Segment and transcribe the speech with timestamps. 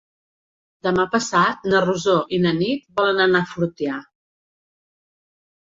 [0.87, 3.99] Demà passat na Rosó i na Nit volen anar a Fortià.